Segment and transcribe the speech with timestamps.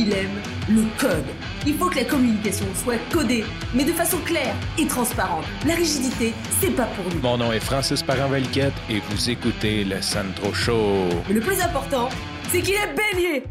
[0.00, 1.26] il aime le code.
[1.66, 5.44] Il faut que la communication soit codée, mais de façon claire et transparente.
[5.66, 7.20] La rigidité, c'est pas pour nous.
[7.20, 11.08] Mon nom est Francis parent et vous écoutez le Sandro Show.
[11.28, 12.08] Mais le plus important,
[12.48, 13.44] c'est qu'il est bélier.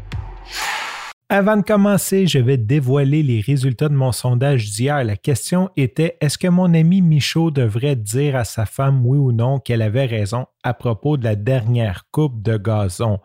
[1.28, 5.04] Avant de commencer, je vais dévoiler les résultats de mon sondage d'hier.
[5.04, 9.30] La question était est-ce que mon ami Michaud devrait dire à sa femme oui ou
[9.30, 13.20] non qu'elle avait raison à propos de la dernière coupe de gazon?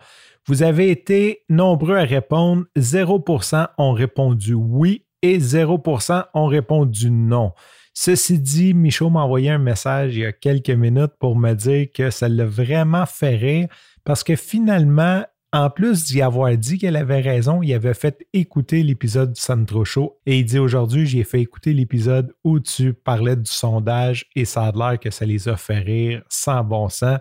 [0.47, 2.65] Vous avez été nombreux à répondre.
[2.77, 7.53] 0% ont répondu oui et 0% ont répondu non.
[7.95, 11.87] Ceci dit, Michaud m'a envoyé un message il y a quelques minutes pour me dire
[11.93, 13.67] que ça l'a vraiment fait rire
[14.03, 18.83] parce que finalement, en plus d'y avoir dit qu'elle avait raison, il avait fait écouter
[18.83, 23.37] l'épisode du Sandro Show et il dit aujourd'hui, j'ai fait écouter l'épisode où tu parlais
[23.37, 27.19] du sondage et ça a l'air que ça les a fait rire sans bon sens.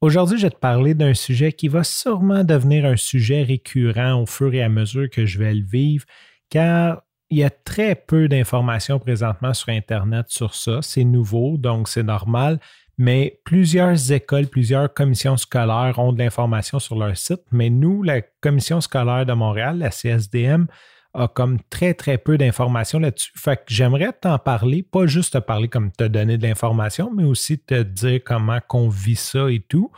[0.00, 4.26] Aujourd'hui, je vais te parler d'un sujet qui va sûrement devenir un sujet récurrent au
[4.26, 6.06] fur et à mesure que je vais le vivre,
[6.48, 10.78] car il y a très peu d'informations présentement sur Internet sur ça.
[10.82, 12.58] C'est nouveau, donc c'est normal
[13.02, 18.20] mais plusieurs écoles, plusieurs commissions scolaires ont de l'information sur leur site, mais nous, la
[18.20, 20.66] commission scolaire de Montréal, la CSDM,
[21.14, 23.32] a comme très, très peu d'informations là-dessus.
[23.36, 27.24] Fait que j'aimerais t'en parler, pas juste te parler comme te donner de l'information, mais
[27.24, 29.90] aussi te dire comment qu'on vit ça et tout.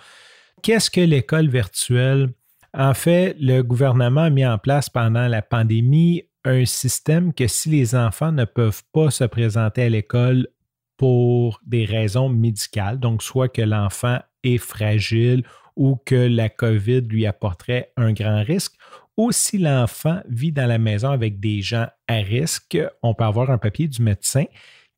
[0.63, 2.31] Qu'est-ce que l'école virtuelle?
[2.75, 7.69] En fait, le gouvernement a mis en place pendant la pandémie un système que si
[7.69, 10.49] les enfants ne peuvent pas se présenter à l'école
[10.97, 15.45] pour des raisons médicales, donc soit que l'enfant est fragile
[15.77, 18.75] ou que la COVID lui apporterait un grand risque,
[19.17, 23.51] ou si l'enfant vit dans la maison avec des gens à risque, on peut avoir
[23.51, 24.45] un papier du médecin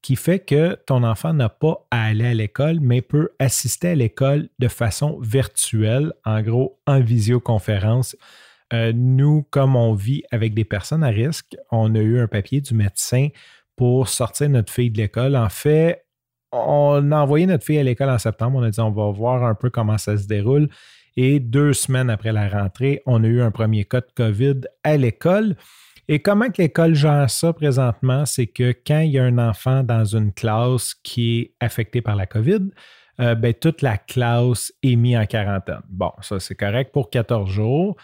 [0.02, 3.94] qui fait que ton enfant n'a pas à aller à l'école, mais peut assister à
[3.94, 8.14] l'école de façon virtuelle, en gros en visioconférence.
[8.74, 12.60] Euh, nous, comme on vit avec des personnes à risque, on a eu un papier
[12.60, 13.28] du médecin
[13.76, 15.36] pour sortir notre fille de l'école.
[15.36, 16.04] En fait,
[16.52, 18.58] on a envoyé notre fille à l'école en septembre.
[18.58, 20.68] On a dit on va voir un peu comment ça se déroule.
[21.16, 24.96] Et deux semaines après la rentrée, on a eu un premier cas de COVID à
[24.96, 25.56] l'école.
[26.08, 29.82] Et comment que l'école gère ça présentement, c'est que quand il y a un enfant
[29.82, 32.68] dans une classe qui est affecté par la COVID,
[33.20, 35.80] euh, ben, toute la classe est mise en quarantaine.
[35.88, 37.96] Bon, ça c'est correct pour 14 jours.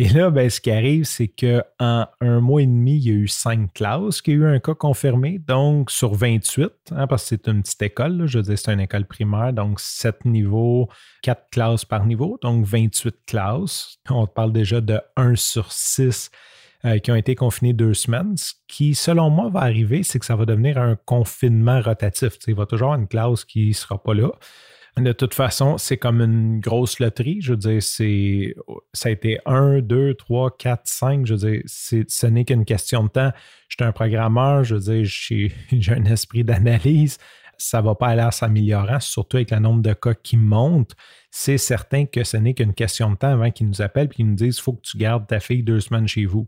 [0.00, 3.14] Et là, ben, ce qui arrive, c'est qu'en un mois et demi, il y a
[3.14, 7.28] eu cinq classes qui ont eu un cas confirmé, donc sur 28, hein, parce que
[7.30, 10.88] c'est une petite école, je veux dire, c'est une école primaire, donc sept niveaux,
[11.20, 13.98] quatre classes par niveau, donc 28 classes.
[14.08, 16.30] On parle déjà de 1 sur 6
[16.84, 18.36] euh, qui ont été confinés deux semaines.
[18.36, 22.34] Ce qui, selon moi, va arriver, c'est que ça va devenir un confinement rotatif.
[22.46, 24.30] il va toujours avoir une classe qui ne sera pas là.
[25.00, 27.38] De toute façon, c'est comme une grosse loterie.
[27.40, 31.26] Je veux dire, ça a été 1, 2, 3, 4, 5.
[31.26, 33.32] Je veux dire, ce n'est qu'une question de temps.
[33.68, 35.04] Je suis un programmeur, je veux dire,
[35.70, 37.18] j'ai, un esprit d'analyse.
[37.58, 40.94] Ça ne va pas aller en s'améliorant, surtout avec le nombre de cas qui montent.
[41.30, 44.28] C'est certain que ce n'est qu'une question de temps avant qu'ils nous appellent et qu'ils
[44.28, 46.46] nous disent il faut que tu gardes ta fille deux semaines chez vous.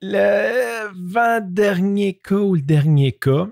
[0.00, 3.48] Le 20 dernier cas ou le dernier cas,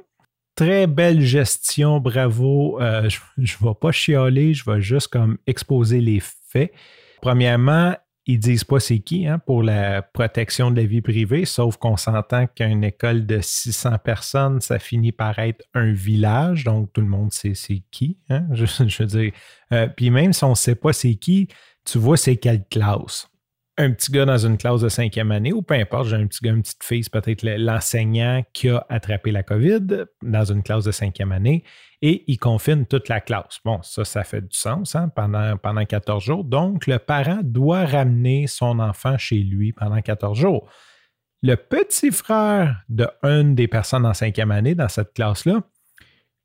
[0.61, 2.79] très belle gestion, bravo.
[2.83, 6.71] Euh, je ne vais pas chialer, je vais juste comme exposer les faits.
[7.23, 7.95] Premièrement,
[8.27, 11.97] ils disent pas c'est qui hein, pour la protection de la vie privée, sauf qu'on
[11.97, 17.07] s'entend qu'une école de 600 personnes, ça finit par être un village, donc tout le
[17.07, 18.19] monde sait c'est qui.
[18.29, 19.33] Hein, je, veux dire.
[19.73, 21.49] Euh, puis même si on ne sait pas c'est qui,
[21.87, 23.30] tu vois c'est quelle classe
[23.81, 26.41] un petit gars dans une classe de cinquième année, ou peu importe, j'ai un petit
[26.43, 30.85] gars, une petite fille, c'est peut-être l'enseignant qui a attrapé la COVID dans une classe
[30.85, 31.65] de cinquième année
[32.03, 33.59] et il confine toute la classe.
[33.65, 36.45] Bon, ça, ça fait du sens hein, pendant, pendant 14 jours.
[36.45, 40.69] Donc, le parent doit ramener son enfant chez lui pendant 14 jours.
[41.43, 45.63] Le petit frère de une des personnes en cinquième année dans cette classe-là,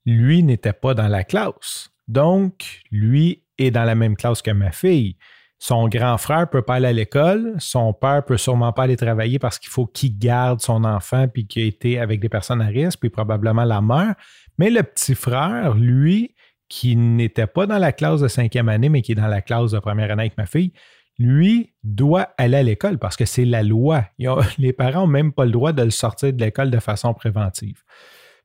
[0.05, 1.89] lui n'était pas dans la classe.
[2.07, 5.17] Donc, lui est dans la même classe que ma fille.
[5.57, 7.55] Son grand frère ne peut pas aller à l'école.
[7.59, 11.47] Son père peut sûrement pas aller travailler parce qu'il faut qu'il garde son enfant puis
[11.47, 14.15] qu'il a été avec des personnes à risque, puis probablement la mère.
[14.57, 16.35] Mais le petit frère, lui,
[16.67, 19.71] qui n'était pas dans la classe de cinquième année, mais qui est dans la classe
[19.71, 20.73] de première année avec ma fille,
[21.17, 24.05] lui doit aller à l'école parce que c'est la loi.
[24.57, 27.81] les parents n'ont même pas le droit de le sortir de l'école de façon préventive.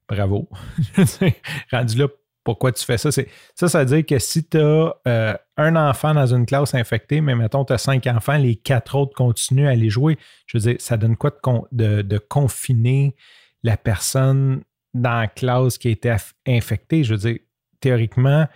[0.09, 0.49] Bravo.
[1.73, 2.09] Rendu là,
[2.51, 3.11] pourquoi tu fais ça.
[3.13, 7.21] Ça, ça veut dire que si tu as euh, un enfant dans une classe infectée,
[7.21, 10.63] mais mettons, tu as cinq enfants, les quatre autres continuent à aller jouer, je veux
[10.63, 11.33] dire, ça donne quoi
[11.71, 13.15] de, confiner
[13.63, 14.63] la personne
[14.95, 16.15] dans la classe qui a été
[16.47, 17.05] infectée?
[17.05, 17.39] Je veux dire,
[17.79, 18.49] théoriquement,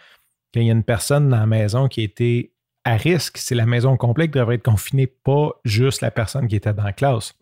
[0.52, 2.50] quand il y a une personne dans la maison qui a été
[2.84, 3.38] à risque.
[3.38, 6.82] C'est la maison complète qui devrait être confinée, pas juste la personne qui était dans
[6.82, 7.34] la classe.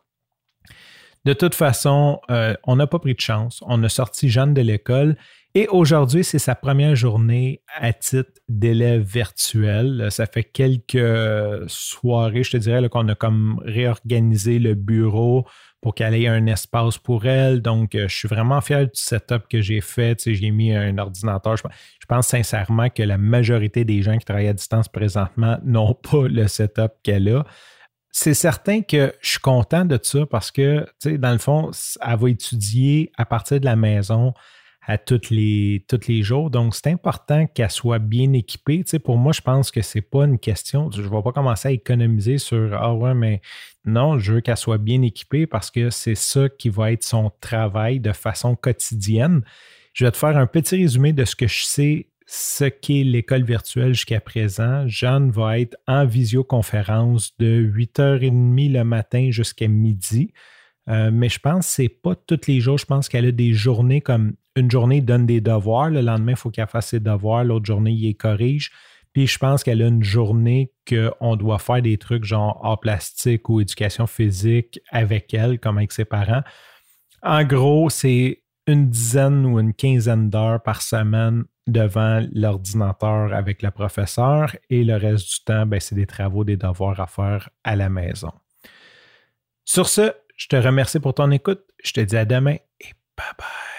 [1.24, 3.62] De toute façon, euh, on n'a pas pris de chance.
[3.66, 5.16] On a sorti Jeanne de l'école
[5.54, 10.06] et aujourd'hui, c'est sa première journée à titre d'élève virtuel.
[10.10, 15.46] Ça fait quelques soirées, je te dirais, qu'on a comme réorganisé le bureau
[15.82, 17.60] pour qu'elle ait un espace pour elle.
[17.60, 20.18] Donc, euh, je suis vraiment fier du setup que j'ai fait.
[20.24, 21.56] J'ai mis un ordinateur.
[21.58, 21.64] Je,
[22.08, 26.48] pense sincèrement que la majorité des gens qui travaillent à distance présentement n'ont pas le
[26.48, 27.44] setup qu'elle a.
[28.10, 31.70] C'est certain que je suis content de ça parce que, tu sais, dans le fond,
[32.00, 34.32] elle va étudier à partir de la maison
[34.84, 36.50] à tous les, les jours.
[36.50, 38.82] Donc, c'est important qu'elle soit bien équipée.
[38.82, 40.90] Tu sais, pour moi, je pense que c'est pas une question.
[40.90, 43.40] Je ne vais pas commencer à économiser sur Ah ouais, mais
[43.84, 47.30] non, je veux qu'elle soit bien équipée parce que c'est ça qui va être son
[47.40, 49.42] travail de façon quotidienne.
[49.92, 53.44] Je vais te faire un petit résumé de ce que je sais, ce qu'est l'école
[53.44, 54.86] virtuelle jusqu'à présent.
[54.88, 60.32] Jeanne va être en visioconférence de 8h30 le matin jusqu'à midi.
[60.88, 62.78] Euh, mais je pense que ce n'est pas tous les jours.
[62.78, 65.90] Je pense qu'elle a des journées comme une journée, donne des devoirs.
[65.90, 67.44] Le lendemain, il faut qu'elle fasse ses devoirs.
[67.44, 68.70] L'autre journée, il les corrige.
[69.12, 73.48] Puis je pense qu'elle a une journée qu'on doit faire des trucs genre art plastique
[73.48, 76.42] ou éducation physique avec elle, comme avec ses parents.
[77.22, 83.70] En gros, c'est une dizaine ou une quinzaine d'heures par semaine devant l'ordinateur avec le
[83.70, 87.76] professeur et le reste du temps, ben, c'est des travaux, des devoirs à faire à
[87.76, 88.32] la maison.
[89.64, 91.62] Sur ce, je te remercie pour ton écoute.
[91.84, 93.71] Je te dis à demain et bye bye.